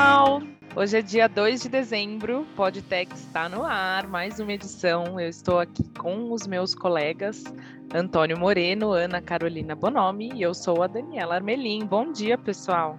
[0.00, 0.42] pessoal!
[0.74, 5.20] Hoje é dia 2 de dezembro, Podtech está no ar, mais uma edição.
[5.20, 7.44] Eu estou aqui com os meus colegas
[7.92, 11.84] Antônio Moreno, Ana Carolina Bonomi e eu sou a Daniela Armelim.
[11.84, 12.98] Bom dia, pessoal!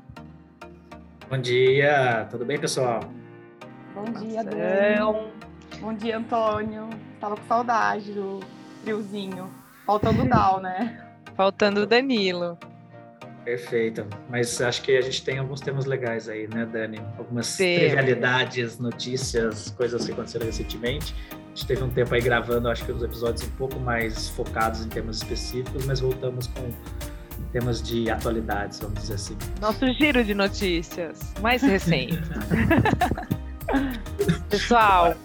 [1.27, 2.99] Bom dia, tudo bem, pessoal?
[3.95, 5.31] Bom dia, Dani.
[5.79, 6.87] Bom dia, Antônio.
[7.19, 8.41] Tava com saudade do
[8.83, 9.49] friozinho.
[9.87, 11.03] Faltando o Dal, né?
[11.35, 12.59] Faltando o Danilo.
[13.43, 14.05] Perfeito.
[14.29, 16.99] Mas acho que a gente tem alguns temas legais aí, né, Dani?
[17.17, 17.75] Algumas Sim.
[17.75, 21.15] trivialidades, notícias, coisas que aconteceram recentemente.
[21.31, 24.85] A gente teve um tempo aí gravando, acho que uns episódios um pouco mais focados
[24.85, 26.69] em temas específicos, mas voltamos com
[27.51, 29.37] temas de atualidades, vamos dizer assim.
[29.59, 32.21] Nosso giro de notícias mais recente.
[34.49, 35.15] Pessoal,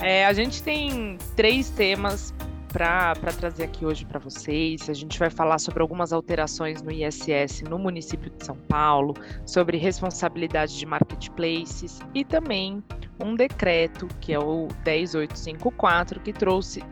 [0.00, 2.34] é, a gente tem três temas
[2.72, 4.88] para trazer aqui hoje para vocês.
[4.88, 9.76] A gente vai falar sobre algumas alterações no ISS no município de São Paulo, sobre
[9.76, 12.82] responsabilidade de marketplaces e também
[13.22, 16.82] um decreto, que é o 10854, que trouxe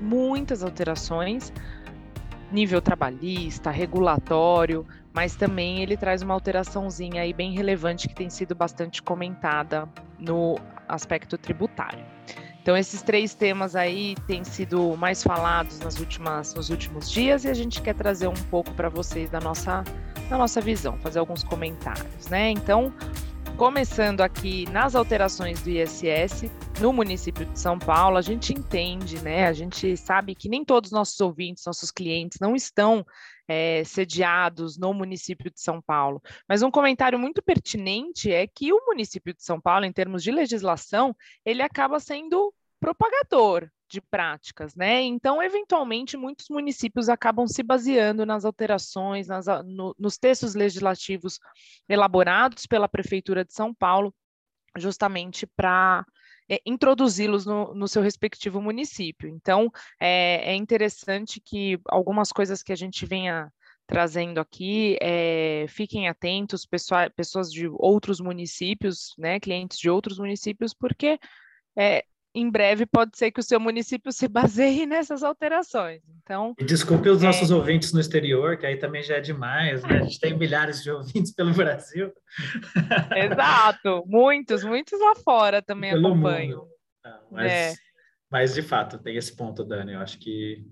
[0.00, 1.52] muitas alterações
[2.50, 8.54] nível trabalhista, regulatório, mas também ele traz uma alteraçãozinha aí bem relevante que tem sido
[8.54, 10.56] bastante comentada no
[10.88, 12.04] aspecto tributário.
[12.66, 17.48] Então, esses três temas aí têm sido mais falados nas últimas, nos últimos dias e
[17.48, 19.84] a gente quer trazer um pouco para vocês da nossa,
[20.28, 22.50] da nossa visão, fazer alguns comentários, né?
[22.50, 22.92] Então,
[23.56, 26.50] começando aqui nas alterações do ISS
[26.80, 29.46] no município de São Paulo, a gente entende, né?
[29.46, 33.06] A gente sabe que nem todos os nossos ouvintes, nossos clientes não estão
[33.48, 36.22] é, sediados no município de São Paulo.
[36.48, 40.30] Mas um comentário muito pertinente é que o município de São Paulo, em termos de
[40.30, 45.02] legislação, ele acaba sendo propagador de práticas, né?
[45.02, 51.38] Então, eventualmente, muitos municípios acabam se baseando nas alterações, nas, no, nos textos legislativos
[51.88, 54.12] elaborados pela Prefeitura de São Paulo,
[54.76, 56.04] justamente para
[56.48, 59.28] é, introduzi-los no, no, seu respectivo município.
[59.28, 59.70] Então,
[60.00, 63.52] é, é, interessante que algumas coisas que a gente venha
[63.86, 70.74] trazendo aqui, é, fiquem atentos, pessoa, pessoas de outros municípios, né, clientes de outros municípios,
[70.74, 71.18] porque
[71.78, 72.04] é,
[72.36, 76.02] em breve pode ser que o seu município se baseie nessas alterações.
[76.22, 77.26] Então, e desculpe os é...
[77.26, 80.00] nossos ouvintes no exterior, que aí também já é demais, né?
[80.00, 82.12] A gente tem milhares de ouvintes pelo Brasil.
[83.16, 86.68] Exato, muitos, muitos lá fora também pelo acompanham.
[87.02, 87.74] Não, mas, é.
[88.30, 89.94] mas, de fato, tem esse ponto, Dani.
[89.94, 90.66] Eu acho que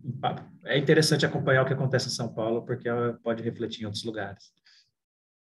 [0.67, 2.89] é interessante acompanhar o que acontece em São Paulo, porque
[3.23, 4.53] pode refletir em outros lugares.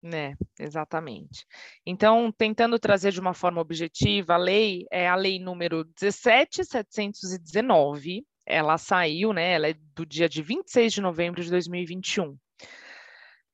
[0.03, 1.45] Né, exatamente.
[1.85, 8.79] Então, tentando trazer de uma forma objetiva, a lei é a lei número 17719, ela
[8.79, 12.35] saiu, né, ela é do dia de 26 de novembro de 2021.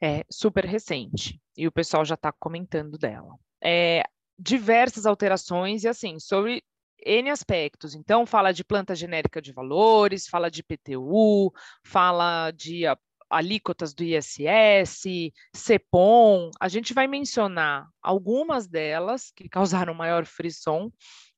[0.00, 3.34] É super recente, e o pessoal já está comentando dela.
[3.60, 4.04] É,
[4.38, 6.62] diversas alterações, e assim, sobre
[7.04, 7.96] N aspectos.
[7.96, 11.50] Então, fala de planta genérica de valores, fala de PTU,
[11.84, 12.84] fala de
[13.30, 20.90] alíquotas do ISS, CEPOM, a gente vai mencionar algumas delas que causaram maior frisson.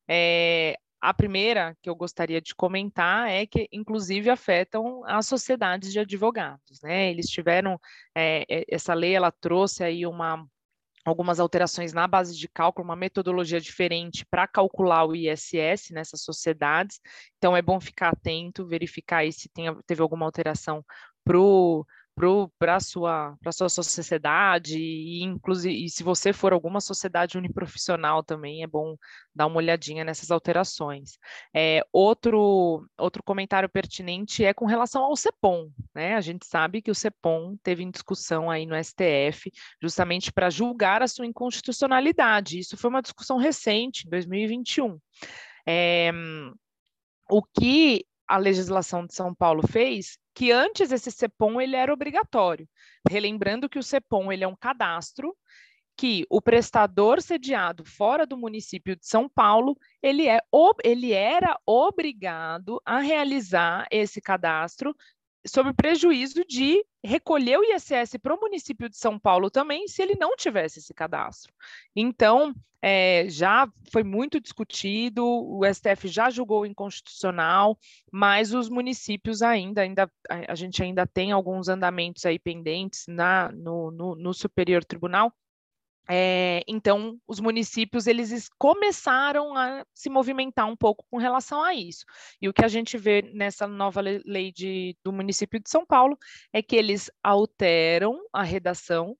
[0.08, 6.00] É, a primeira que eu gostaria de comentar é que, inclusive, afetam as sociedades de
[6.00, 6.80] advogados.
[6.82, 7.10] Né?
[7.10, 7.78] Eles tiveram,
[8.16, 10.44] é, essa lei ela trouxe aí uma,
[11.04, 17.00] algumas alterações na base de cálculo, uma metodologia diferente para calcular o ISS nessas sociedades.
[17.36, 20.84] Então, é bom ficar atento, verificar se tem, teve alguma alteração
[22.58, 28.62] para a sua, sua sociedade, e inclusive e se você for alguma sociedade uniprofissional também,
[28.62, 28.96] é bom
[29.32, 31.18] dar uma olhadinha nessas alterações.
[31.54, 36.16] É, outro, outro comentário pertinente é com relação ao CEPOM, né?
[36.16, 41.02] A gente sabe que o CEPOM teve em discussão aí no STF, justamente para julgar
[41.02, 42.58] a sua inconstitucionalidade.
[42.58, 44.98] Isso foi uma discussão recente, em 2021.
[45.66, 46.10] É,
[47.30, 52.68] o que a legislação de São Paulo fez que antes esse CEPOM ele era obrigatório.
[53.08, 55.34] Relembrando que o CEPOM ele é um cadastro
[55.96, 60.38] que o prestador sediado fora do município de São Paulo, ele, é,
[60.84, 64.94] ele era obrigado a realizar esse cadastro
[65.48, 70.14] sob prejuízo de recolher o ISS para o município de São Paulo também, se ele
[70.18, 71.52] não tivesse esse cadastro.
[71.96, 77.76] Então, é, já foi muito discutido, o STF já julgou inconstitucional,
[78.12, 83.90] mas os municípios ainda, ainda a gente ainda tem alguns andamentos aí pendentes na, no,
[83.90, 85.32] no, no Superior Tribunal
[86.10, 92.04] é, então, os municípios eles começaram a se movimentar um pouco com relação a isso.
[92.40, 96.16] E o que a gente vê nessa nova lei de, do município de São Paulo
[96.50, 99.16] é que eles alteram a redação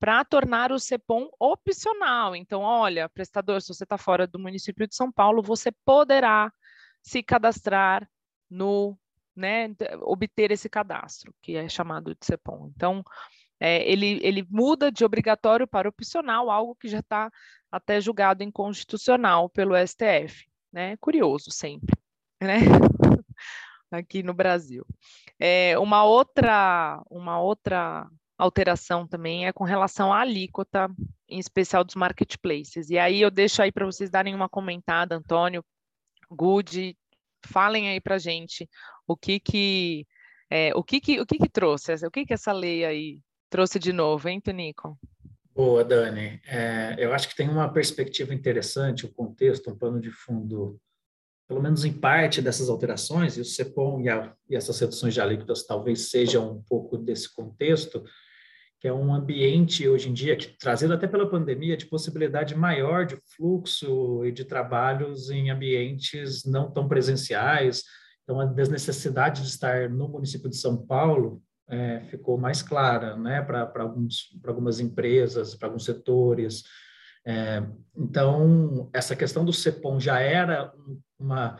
[0.00, 2.34] para tornar o CEPOM opcional.
[2.34, 6.52] Então, olha, prestador, se você está fora do município de São Paulo, você poderá
[7.00, 8.08] se cadastrar
[8.50, 8.98] no,
[9.36, 9.68] né,
[10.02, 12.72] obter esse cadastro, que é chamado de CEPOM.
[12.74, 13.04] Então,
[13.64, 17.30] é, ele, ele muda de obrigatório para opcional, algo que já está
[17.72, 20.46] até julgado inconstitucional pelo STF.
[20.70, 20.98] Né?
[20.98, 21.96] Curioso sempre,
[22.42, 22.56] né?
[23.90, 24.84] aqui no Brasil.
[25.40, 28.06] É, uma outra, uma outra
[28.36, 30.90] alteração também é com relação à alíquota,
[31.26, 32.90] em especial dos marketplaces.
[32.90, 35.64] E aí eu deixo aí para vocês darem uma comentada, Antônio,
[36.30, 36.94] Good,
[37.46, 38.68] falem aí para gente
[39.06, 40.06] o que que
[40.50, 43.20] é, o que que o que que trouxe, o que que essa lei aí
[43.50, 44.98] trouxe de novo, hein, Tonico?
[45.54, 46.40] Boa, Dani.
[46.48, 50.80] É, eu acho que tem uma perspectiva interessante, o contexto, um pano de fundo,
[51.46, 55.20] pelo menos em parte dessas alterações, e o CEPOM e, a, e essas reduções de
[55.20, 58.02] alíquotas talvez sejam um pouco desse contexto,
[58.80, 63.06] que é um ambiente hoje em dia, que, trazido até pela pandemia, de possibilidade maior
[63.06, 67.84] de fluxo e de trabalhos em ambientes não tão presenciais.
[68.24, 73.42] Então, a desnecessidade de estar no município de São Paulo é, ficou mais clara né,
[73.42, 73.70] para
[74.46, 76.64] algumas empresas, para alguns setores.
[77.26, 77.62] É,
[77.96, 80.72] então, essa questão do CEPOM já era
[81.18, 81.58] uma,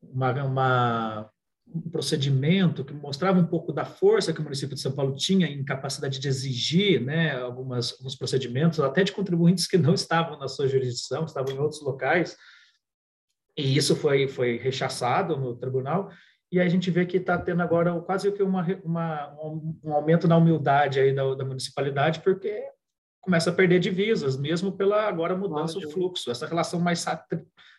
[0.00, 1.30] uma, uma,
[1.66, 5.46] um procedimento que mostrava um pouco da força que o município de São Paulo tinha
[5.46, 10.46] em capacidade de exigir né, algumas, alguns procedimentos, até de contribuintes que não estavam na
[10.46, 12.36] sua jurisdição, estavam em outros locais,
[13.56, 16.10] e isso foi, foi rechaçado no tribunal,
[16.50, 19.34] e a gente vê que está tendo agora quase que uma, uma,
[19.84, 22.64] um aumento na humildade aí da, da, municipalidade, porque
[23.20, 26.30] começa a perder divisas, mesmo pela agora mudança do fluxo.
[26.30, 27.04] Essa relação mais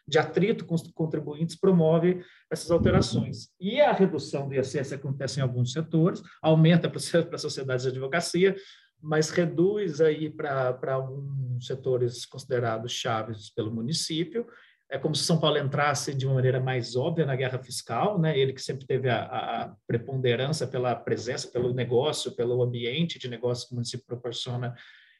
[0.07, 3.49] de atrito com os contribuintes promove essas alterações.
[3.59, 8.55] E a redução do ISS acontece em alguns setores, aumenta para as sociedades de advocacia,
[9.01, 14.45] mas reduz aí para alguns setores considerados chaves pelo município
[14.91, 18.37] é como se São Paulo entrasse de uma maneira mais óbvia na guerra fiscal, né?
[18.37, 23.67] Ele que sempre teve a, a preponderância pela presença, pelo negócio, pelo ambiente de negócio
[23.67, 24.73] que o município proporciona,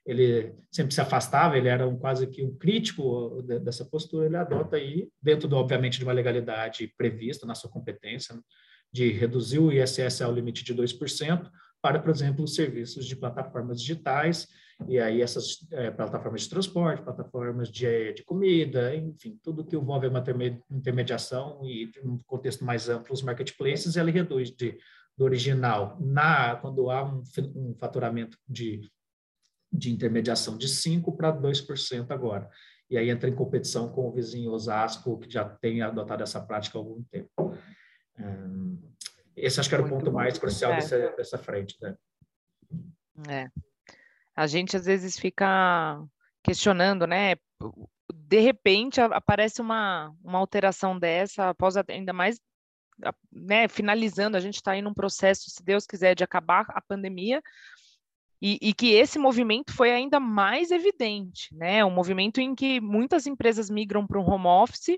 [0.05, 4.75] ele sempre se afastava, ele era um, quase que um crítico dessa postura, ele adota
[4.75, 8.41] aí, dentro, do, obviamente, de uma legalidade prevista na sua competência, né?
[8.91, 11.47] de reduzir o ISS ao limite de 2%,
[11.79, 14.47] para, por exemplo, os serviços de plataformas digitais,
[14.87, 20.07] e aí essas é, plataformas de transporte, plataformas de, de comida, enfim, tudo que envolve
[20.07, 20.23] uma
[20.71, 24.77] intermediação e, um contexto mais amplo, os marketplaces, ele reduz de,
[25.17, 27.23] do original, na, quando há um,
[27.55, 28.81] um faturamento de,
[29.71, 32.49] de intermediação de 5% para 2% agora.
[32.89, 36.77] E aí entra em competição com o vizinho Osasco, que já tem adotado essa prática
[36.77, 37.55] há algum tempo.
[39.35, 40.75] Esse acho que era o ponto mais crucial é.
[40.77, 41.95] dessa, dessa frente, né?
[43.27, 43.47] É,
[44.39, 46.01] a gente às vezes fica
[46.41, 47.35] questionando, né?
[48.13, 52.39] De repente aparece uma, uma alteração dessa, após ainda mais,
[53.29, 57.43] né, finalizando, a gente está aí num processo, se Deus quiser, de acabar a pandemia,
[58.41, 61.83] e, e, que esse movimento foi ainda mais evidente, né?
[61.83, 64.97] Um movimento em que muitas empresas migram para um home office,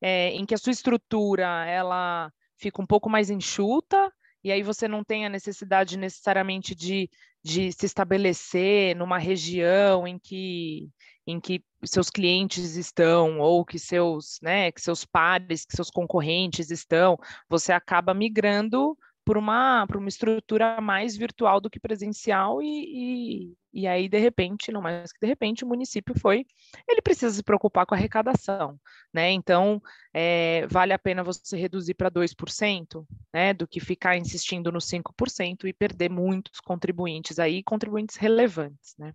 [0.00, 4.10] é, em que a sua estrutura ela fica um pouco mais enxuta,
[4.42, 7.10] e aí você não tem a necessidade necessariamente de,
[7.42, 10.88] de se estabelecer numa região em que,
[11.26, 16.70] em que seus clientes estão ou que seus, né, que seus pares, que seus concorrentes
[16.70, 17.18] estão,
[17.48, 23.82] você acaba migrando por uma, por uma estrutura mais virtual do que presencial e, e,
[23.82, 26.44] e, aí, de repente, não mais que de repente, o município foi,
[26.88, 28.78] ele precisa se preocupar com a arrecadação,
[29.12, 29.30] né?
[29.30, 29.80] Então,
[30.12, 35.66] é, vale a pena você reduzir para 2%, né, do que ficar insistindo no 5%
[35.66, 39.12] e perder muitos contribuintes aí, contribuintes relevantes, né?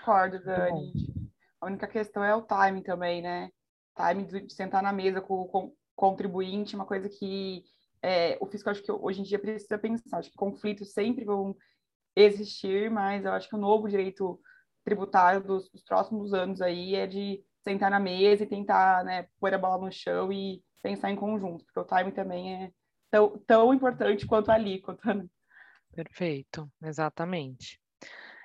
[0.00, 0.92] Concordo, Dani.
[1.60, 3.50] A única questão é o timing também, né?
[3.94, 7.62] Timing de sentar na mesa com o contribuinte, uma coisa que
[8.02, 10.18] é, o fiscal acho que hoje em dia precisa pensar.
[10.18, 11.56] Acho que conflitos sempre vão
[12.16, 14.40] existir, mas eu acho que o novo direito
[14.84, 19.54] tributário dos, dos próximos anos aí é de sentar na mesa e tentar né, pôr
[19.54, 22.72] a bola no chão e pensar em conjunto, porque o time também é
[23.08, 25.24] tão, tão importante quanto a alíquota.
[25.94, 27.80] Perfeito, exatamente.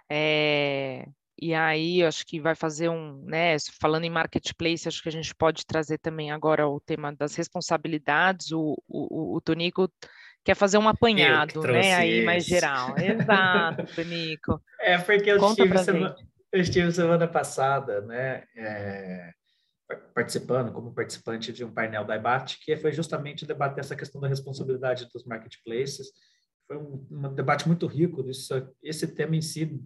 [0.09, 1.07] É,
[1.39, 5.35] e aí, acho que vai fazer um, né, falando em marketplace, acho que a gente
[5.35, 8.51] pode trazer também agora o tema das responsabilidades.
[8.51, 9.91] O, o, o Tonico
[10.43, 12.95] quer fazer um apanhado, né, aí mais geral.
[12.97, 14.59] Exato, Tonico.
[14.79, 16.15] É, porque eu estive, semana,
[16.51, 19.31] eu estive semana passada, né, é,
[20.15, 24.27] participando, como participante de um painel da IBAT, que foi justamente debater essa questão da
[24.27, 26.07] responsabilidade dos marketplaces.
[26.67, 29.79] Foi um, um debate muito rico, isso, esse tema em si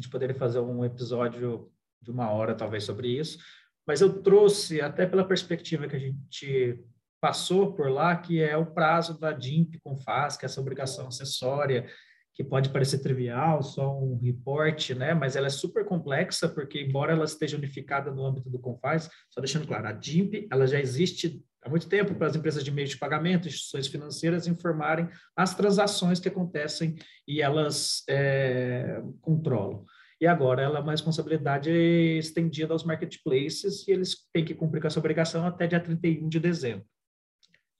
[0.00, 3.38] gente poderia fazer um episódio de uma hora, talvez, sobre isso.
[3.86, 6.84] Mas eu trouxe, até pela perspectiva que a gente
[7.20, 11.08] passou por lá, que é o prazo da DIMP com FAS, que é essa obrigação
[11.08, 11.90] acessória,
[12.38, 15.12] que pode parecer trivial, só um reporte, né?
[15.12, 19.40] Mas ela é super complexa, porque embora ela esteja unificada no âmbito do Confaz, só
[19.40, 22.86] deixando claro, a DIMP, ela já existe há muito tempo para as empresas de meio
[22.86, 26.94] de pagamento, instituições financeiras informarem as transações que acontecem
[27.26, 29.84] e elas é, controlam.
[30.20, 34.86] E agora ela é uma responsabilidade estendida aos marketplaces e eles têm que cumprir com
[34.86, 36.86] essa obrigação até dia 31 de dezembro.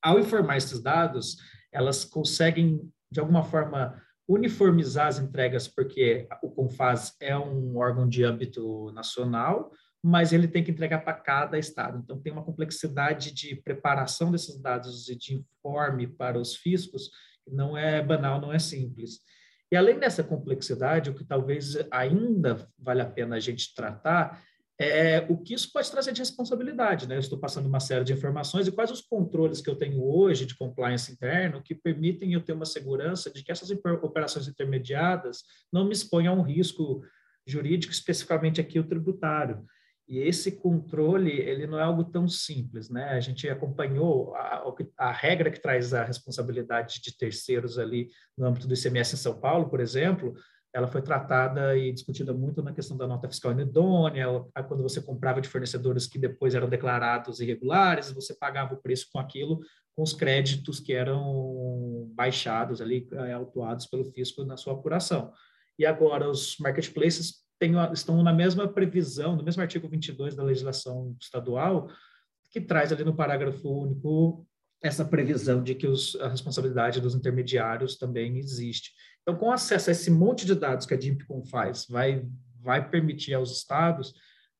[0.03, 1.37] Ao informar esses dados,
[1.71, 8.23] elas conseguem, de alguma forma, uniformizar as entregas, porque o Confaz é um órgão de
[8.23, 11.99] âmbito nacional, mas ele tem que entregar para cada estado.
[11.99, 17.11] Então, tem uma complexidade de preparação desses dados e de informe para os fiscos
[17.43, 19.21] que não é banal, não é simples.
[19.73, 24.43] E além dessa complexidade, o que talvez ainda vale a pena a gente tratar
[24.79, 27.09] é o que isso pode trazer de responsabilidade.
[27.09, 27.17] Né?
[27.17, 30.47] Eu estou passando uma série de informações e quais os controles que eu tenho hoje
[30.47, 35.43] de compliance interno que permitem eu ter uma segurança de que essas operações intermediadas
[35.73, 37.03] não me exponham a um risco
[37.45, 39.65] jurídico, especificamente aqui o tributário.
[40.09, 43.11] E esse controle, ele não é algo tão simples, né?
[43.11, 44.65] A gente acompanhou a,
[44.97, 49.39] a, regra que traz a responsabilidade de terceiros ali no âmbito do ICMS em São
[49.39, 50.35] Paulo, por exemplo,
[50.75, 54.27] ela foi tratada e discutida muito na questão da nota fiscal inidônea,
[54.67, 59.19] quando você comprava de fornecedores que depois eram declarados irregulares, você pagava o preço com
[59.19, 59.61] aquilo,
[59.97, 65.33] com os créditos que eram baixados ali, eh, autuados pelo fisco na sua apuração.
[65.79, 71.17] E agora os marketplaces tem, estão na mesma previsão, no mesmo artigo 22 da legislação
[71.21, 71.89] estadual,
[72.51, 74.47] que traz ali no parágrafo único
[74.83, 78.93] essa previsão de que os, a responsabilidade dos intermediários também existe.
[79.23, 82.25] Então, com acesso a esse monte de dados que a DIMPCOM faz, vai,
[82.61, 84.15] vai permitir aos estados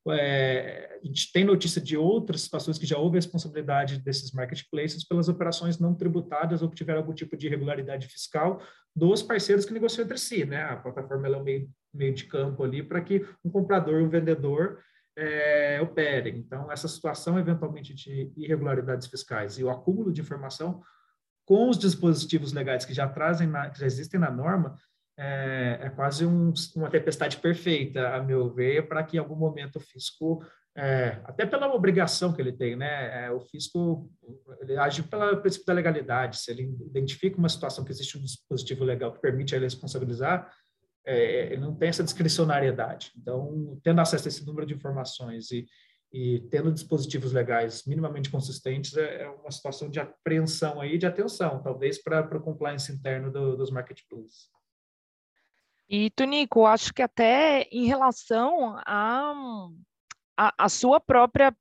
[0.07, 5.27] é, a gente tem notícia de outras situações que já houve responsabilidade desses marketplaces pelas
[5.27, 8.61] operações não tributadas ou que tiveram algum tipo de irregularidade fiscal
[8.95, 10.63] dos parceiros que negociam entre si, né?
[10.63, 14.09] A plataforma é um meio, meio de campo ali para que um comprador e um
[14.09, 14.79] vendedor
[15.19, 16.37] é, operem.
[16.37, 20.81] Então, essa situação, eventualmente, de irregularidades fiscais e o acúmulo de informação
[21.45, 24.77] com os dispositivos legais que já trazem, na, que já existem na norma,
[25.17, 29.75] é, é quase um, uma tempestade perfeita, a meu ver, para que em algum momento
[29.75, 30.41] o fisco,
[30.77, 34.09] é, até pela obrigação que ele tem, né, é, o fisco
[34.61, 38.85] ele age pelo princípio da legalidade, se ele identifica uma situação que existe um dispositivo
[38.85, 40.49] legal que permite ele responsabilizar,
[41.05, 43.11] é, ele não tem essa discricionariedade.
[43.17, 45.67] Então, tendo acesso a esse número de informações e,
[46.11, 51.61] e tendo dispositivos legais minimamente consistentes, é, é uma situação de apreensão aí, de atenção,
[51.61, 54.49] talvez para o compliance interno do, dos marketplaces.
[55.89, 59.33] E, Tunico, acho que até em relação a,
[60.37, 61.55] a, a sua própria,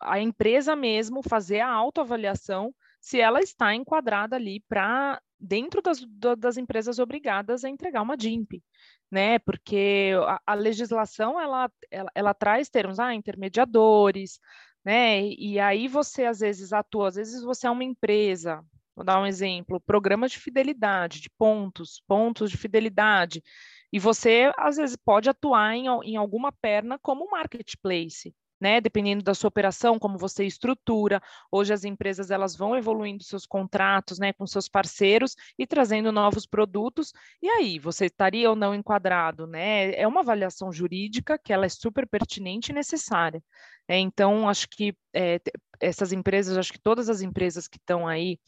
[0.00, 6.00] a empresa mesmo fazer a autoavaliação se ela está enquadrada ali para dentro das,
[6.38, 8.62] das empresas obrigadas a entregar uma DIMP,
[9.10, 9.38] né?
[9.38, 14.40] Porque a, a legislação ela, ela, ela, traz termos, ah, intermediadores,
[14.84, 15.22] né?
[15.22, 18.64] E, e aí você às vezes atua, às vezes você é uma empresa,
[18.98, 23.44] Vou dar um exemplo: programa de fidelidade, de pontos, pontos de fidelidade.
[23.92, 28.34] E você, às vezes, pode atuar em, em alguma perna como marketplace.
[28.60, 31.20] Né, dependendo da sua operação, como você estrutura.
[31.50, 36.44] Hoje as empresas elas vão evoluindo seus contratos, né, com seus parceiros e trazendo novos
[36.44, 37.12] produtos.
[37.40, 39.92] E aí, você estaria ou não enquadrado, né?
[39.94, 43.40] É uma avaliação jurídica que ela é super pertinente e necessária.
[43.86, 45.40] É, então, acho que é,
[45.80, 48.38] essas empresas, acho que todas as empresas que estão aí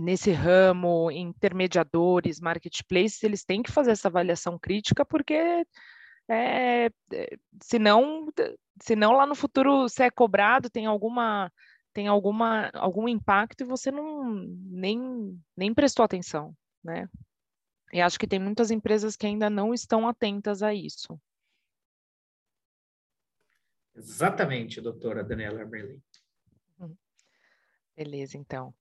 [0.00, 5.64] nesse ramo, intermediadores, marketplaces, eles têm que fazer essa avaliação crítica, porque
[6.30, 8.28] é, é senão,
[8.82, 11.52] senão lá no futuro você é cobrado, tem alguma
[11.92, 17.08] tem alguma algum impacto e você não nem, nem prestou atenção, né?
[17.92, 21.20] E acho que tem muitas empresas que ainda não estão atentas a isso.
[23.96, 26.00] Exatamente, doutora Daniela Merlin.
[28.02, 28.72] Beleza, então.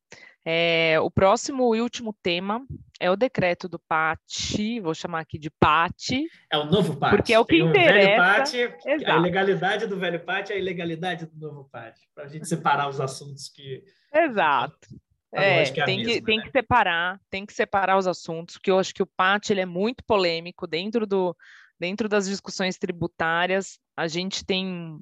[0.45, 2.65] É, o próximo e último tema
[3.01, 6.25] é o decreto do PAT, vou chamar aqui de PAT.
[6.49, 7.11] É o novo PAT.
[7.11, 7.99] Porque é o que Tem interessa.
[7.99, 12.23] O velho PAT, a ilegalidade do velho PAT e a ilegalidade do novo PAT, para
[12.23, 13.83] a gente separar os assuntos que...
[14.13, 14.88] Exato.
[15.33, 16.43] É, é tem, mesma, que, tem né?
[16.45, 19.65] que separar, tem que separar os assuntos, porque eu acho que o PAT ele é
[19.65, 21.35] muito polêmico dentro, do,
[21.77, 23.81] dentro das discussões tributárias.
[23.97, 24.97] A gente tem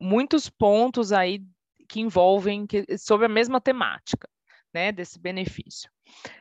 [0.00, 1.42] muitos pontos aí
[1.92, 4.26] que envolvem que, sobre a mesma temática,
[4.72, 5.90] né, desse benefício.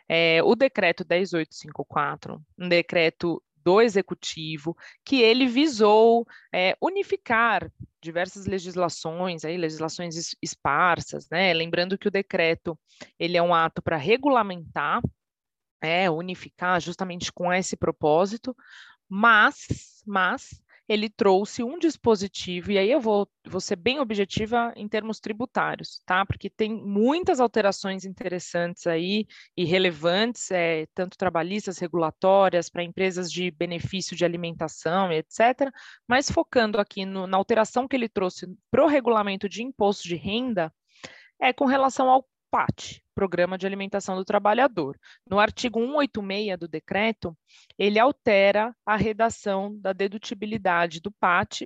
[0.08, 7.70] É, o decreto 10854, um decreto do executivo, que ele visou é, unificar
[8.02, 11.54] diversas legislações, aí, legislações esparsas, né?
[11.54, 12.80] Lembrando que o decreto
[13.20, 15.02] ele é um ato para regulamentar,
[15.82, 18.56] é, unificar justamente com esse propósito,
[19.10, 24.88] mas, mas ele trouxe um dispositivo, e aí eu vou, vou ser bem objetiva em
[24.88, 26.26] termos tributários, tá?
[26.26, 33.52] Porque tem muitas alterações interessantes aí e relevantes, é, tanto trabalhistas, regulatórias, para empresas de
[33.52, 35.72] benefício de alimentação, etc.
[36.08, 40.16] Mas focando aqui no, na alteração que ele trouxe para o regulamento de imposto de
[40.16, 40.74] renda,
[41.40, 45.00] é com relação ao PAT, Programa de Alimentação do Trabalhador.
[45.26, 47.36] No artigo 186 do decreto,
[47.78, 51.62] ele altera a redação da dedutibilidade do PAT,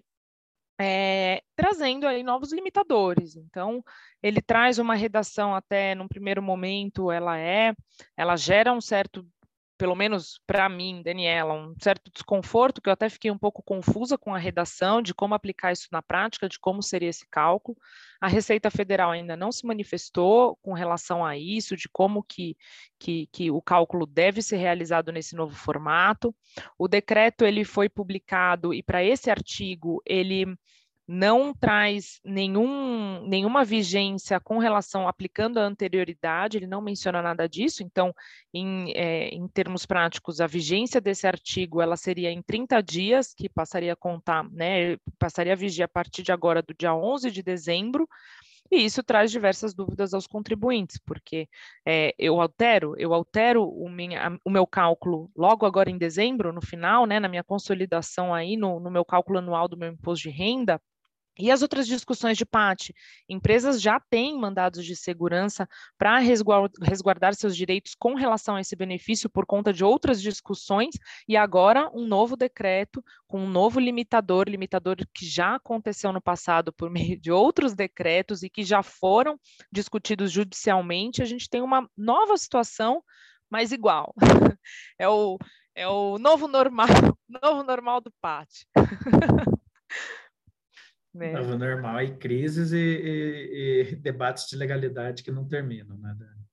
[0.80, 3.36] é, trazendo aí novos limitadores.
[3.36, 3.84] Então,
[4.22, 7.74] ele traz uma redação até, num primeiro momento, ela é,
[8.16, 9.26] ela gera um certo
[9.78, 14.18] pelo menos para mim, Daniela, um certo desconforto, que eu até fiquei um pouco confusa
[14.18, 17.78] com a redação, de como aplicar isso na prática, de como seria esse cálculo.
[18.22, 22.56] A Receita Federal ainda não se manifestou com relação a isso, de como que,
[22.98, 26.34] que, que o cálculo deve ser realizado nesse novo formato.
[26.78, 30.46] O decreto ele foi publicado e para esse artigo ele
[31.08, 37.84] não traz nenhum, nenhuma vigência com relação aplicando a anterioridade, ele não menciona nada disso,
[37.84, 38.14] então,
[38.54, 43.48] em, é, em termos práticos, a vigência desse artigo ela seria em 30 dias, que
[43.48, 47.44] passaria a contar, né, passaria a vigir a partir de agora, do dia 11 de
[47.44, 48.08] dezembro,
[48.72, 51.48] e isso traz diversas dúvidas aos contribuintes, porque
[51.86, 56.62] é, eu altero, eu altero o, minha, o, meu cálculo logo agora em dezembro, no
[56.62, 60.36] final, né, na minha consolidação aí, no, no meu cálculo anual do meu imposto de
[60.36, 60.82] renda,
[61.38, 62.94] e as outras discussões de PAT?
[63.28, 69.30] Empresas já têm mandados de segurança para resguardar seus direitos com relação a esse benefício
[69.30, 70.96] por conta de outras discussões,
[71.28, 76.72] e agora um novo decreto com um novo limitador, limitador que já aconteceu no passado
[76.72, 79.40] por meio de outros decretos e que já foram
[79.72, 81.22] discutidos judicialmente.
[81.22, 83.04] A gente tem uma nova situação,
[83.50, 84.14] mas igual.
[85.00, 85.38] é o,
[85.76, 86.88] é o novo normal,
[87.28, 88.50] novo normal do PAT.
[91.16, 91.32] Né?
[91.32, 96.46] Novo normal e crises e, e, e, debates de legalidade que não terminam, né, Dani?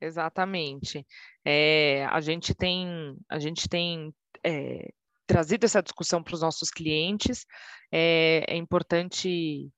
[0.00, 1.06] Exatamente.
[1.44, 4.90] É, a gente tem, a gente tem é,
[5.26, 7.44] trazido essa discussão para os nossos clientes.
[7.92, 9.70] É, é importante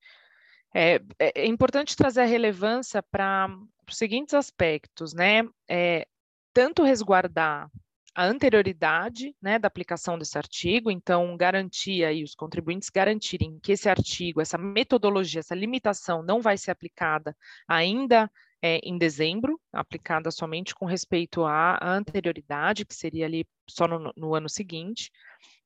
[0.74, 3.48] é, é, é, importante trazer a relevância para
[3.88, 5.42] os seguintes aspectos, né?
[5.68, 6.07] É,
[6.52, 7.70] tanto resguardar
[8.18, 13.88] a anterioridade né, da aplicação desse artigo, então garantir aí os contribuintes garantirem que esse
[13.88, 17.37] artigo, essa metodologia, essa limitação não vai ser aplicada
[17.68, 18.28] ainda
[18.61, 24.35] é, em dezembro, aplicada somente com respeito à anterioridade, que seria ali só no, no
[24.35, 25.12] ano seguinte,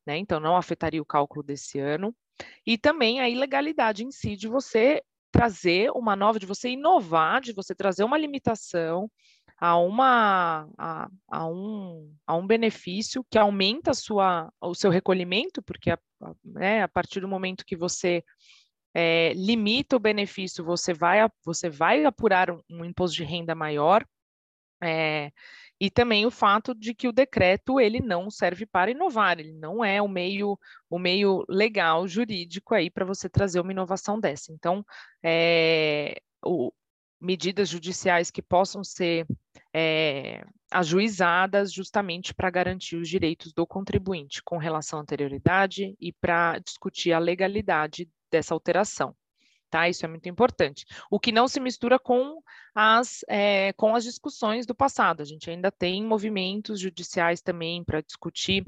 [0.06, 2.14] né, então não afetaria o cálculo desse ano,
[2.66, 7.54] e também a ilegalidade em si de você trazer uma nova, de você inovar, de
[7.54, 9.10] você trazer uma limitação
[9.62, 15.88] a, uma, a, a, um, a um benefício que aumenta sua, o seu recolhimento, porque
[15.88, 18.24] a, a, né, a partir do momento que você
[18.92, 24.04] é, limita o benefício, você vai, você vai apurar um, um imposto de renda maior,
[24.82, 25.30] é,
[25.80, 29.84] e também o fato de que o decreto ele não serve para inovar, ele não
[29.84, 30.58] é o meio
[30.90, 34.52] o meio legal jurídico aí para você trazer uma inovação dessa.
[34.52, 34.84] Então,
[35.22, 36.72] é, o,
[37.20, 39.24] medidas judiciais que possam ser
[39.74, 46.58] é, ajuizadas justamente para garantir os direitos do contribuinte com relação à anterioridade e para
[46.58, 49.14] discutir a legalidade dessa alteração.
[49.70, 49.88] Tá?
[49.88, 50.84] Isso é muito importante.
[51.10, 52.42] O que não se mistura com
[52.74, 55.22] as, é, com as discussões do passado.
[55.22, 58.66] A gente ainda tem movimentos judiciais também para discutir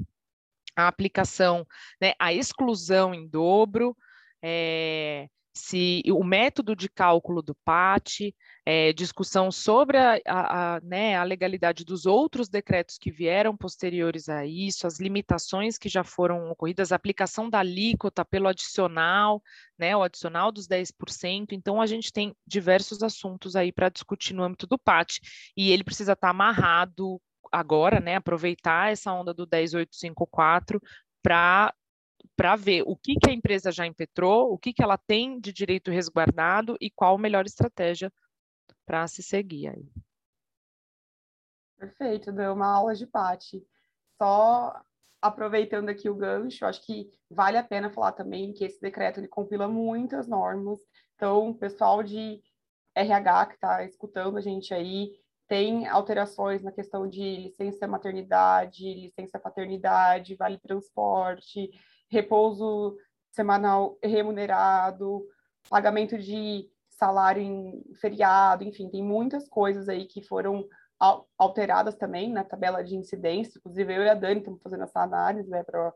[0.75, 1.65] a aplicação,
[2.01, 3.95] né, a exclusão em dobro,
[4.41, 11.15] é, se o método de cálculo do PAT, é, discussão sobre a, a, a, né,
[11.15, 16.49] a, legalidade dos outros decretos que vieram posteriores a isso, as limitações que já foram
[16.51, 19.41] ocorridas, a aplicação da alíquota pelo adicional,
[19.79, 21.53] né, o adicional dos 10%.
[21.53, 25.19] Então, a gente tem diversos assuntos aí para discutir no âmbito do PAT,
[25.55, 30.81] e ele precisa estar tá amarrado agora, né, aproveitar essa onda do 10854
[31.23, 31.73] para
[32.35, 35.53] para ver o que, que a empresa já impetrou, o que, que ela tem de
[35.53, 38.11] direito resguardado e qual a melhor estratégia
[38.85, 39.89] para se seguir aí.
[41.77, 43.65] Perfeito, deu uma aula de Pati.
[44.17, 44.81] Só
[45.21, 49.27] aproveitando aqui o gancho, acho que vale a pena falar também que esse decreto ele
[49.27, 50.79] compila muitas normas.
[51.15, 52.41] Então, o pessoal de
[52.93, 55.11] RH que está escutando a gente aí,
[55.47, 61.69] tem alterações na questão de licença maternidade, licença paternidade, vale transporte,
[62.09, 62.97] repouso
[63.31, 65.25] semanal remunerado,
[65.69, 70.65] pagamento de salário em feriado, enfim, tem muitas coisas aí que foram
[71.37, 73.57] alteradas também na tabela de incidência.
[73.57, 75.93] Inclusive, eu e a Dani estamos fazendo essa análise né, para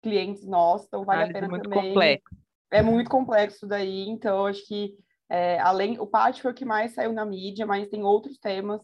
[0.00, 1.88] clientes nossos, então vale a pena muito também.
[1.88, 2.36] Complexo.
[2.70, 4.96] É muito complexo daí, então acho que
[5.28, 8.80] é, além o PAT foi o que mais saiu na mídia, mas tem outros temas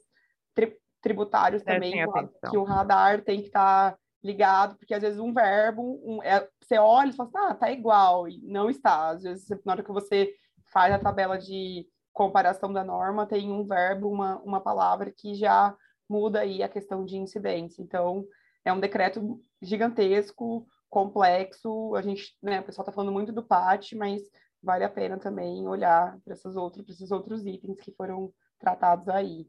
[0.54, 5.18] tri, tributários também que, que o radar tem que estar tá ligado, porque às vezes
[5.18, 9.10] um verbo, um, é, você olha e fala assim, ah, tá igual, e não está.
[9.10, 10.34] Às vezes, na hora que você
[10.72, 15.74] faz a tabela de comparação da norma, tem um verbo, uma, uma palavra que já
[16.08, 17.80] muda aí a questão de incidência.
[17.80, 18.26] Então,
[18.64, 23.94] é um decreto gigantesco, complexo, a gente, né, o pessoal está falando muito do PAT,
[23.94, 24.22] mas
[24.62, 29.46] vale a pena também olhar para esses outros, esses outros itens que foram tratados aí.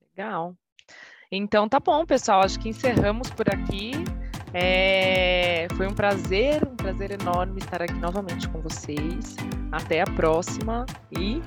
[0.00, 0.54] Legal.
[1.30, 2.42] Então tá bom, pessoal.
[2.42, 3.92] Acho que encerramos por aqui.
[4.54, 5.66] É...
[5.76, 9.36] Foi um prazer, um prazer enorme estar aqui novamente com vocês.
[9.70, 11.42] Até a próxima e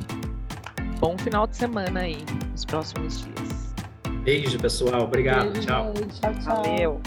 [0.99, 3.73] bom final de semana aí nos próximos dias.
[4.23, 5.03] Beijo, pessoal.
[5.03, 5.51] Obrigado.
[5.51, 5.93] Beijo, tchau.
[5.93, 6.63] Tchau, tchau.
[6.63, 7.01] Valeu.